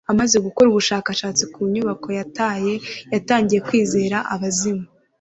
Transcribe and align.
Amaze 0.11 0.35
gukora 0.45 0.67
ubushakashatsi 0.69 1.43
ku 1.53 1.59
nyubako 1.73 2.07
yataye, 2.19 2.73
yatangiye 3.13 3.59
kwizera 3.67 4.17
abazimu. 4.33 4.85